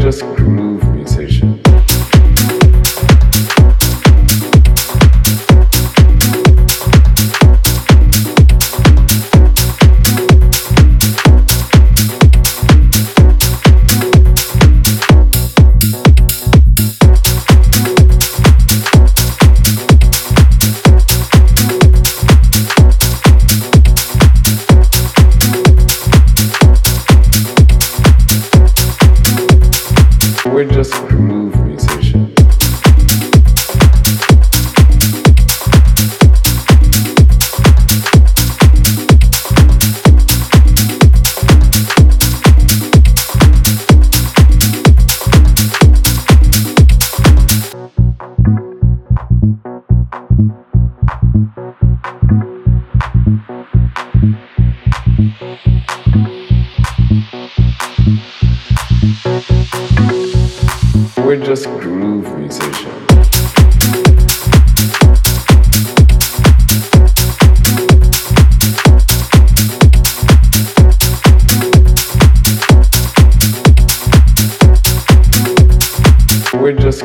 [0.00, 0.77] just groove
[60.98, 62.84] We're just groove musicians.
[76.54, 77.02] We're just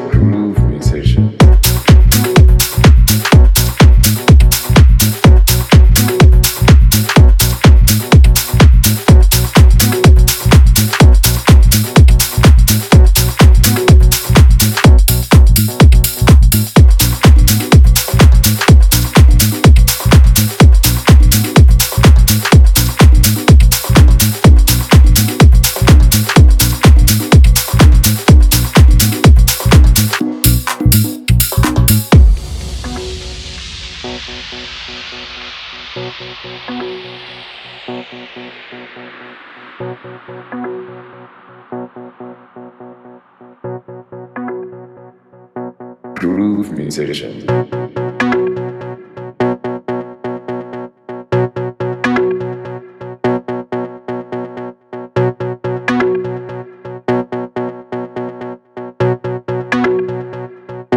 [46.16, 47.46] Groove musicians.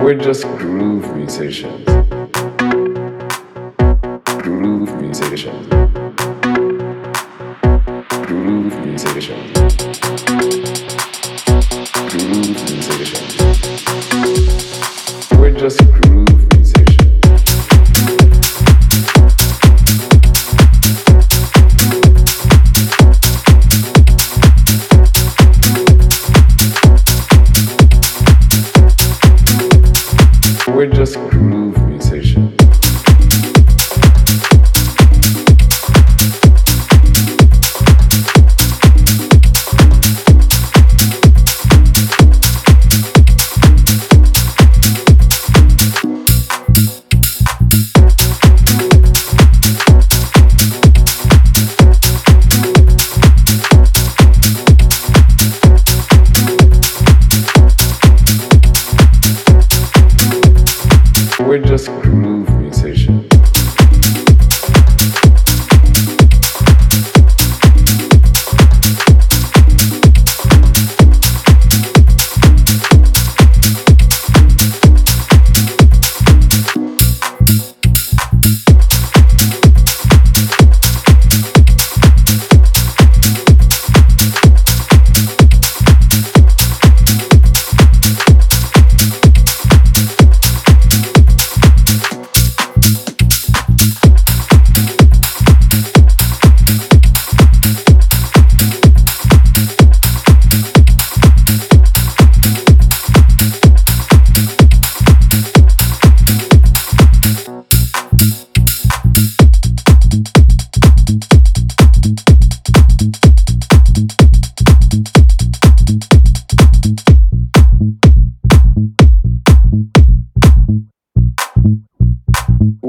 [0.03, 1.96] We're just groove musicians.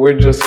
[0.07, 0.42] We're just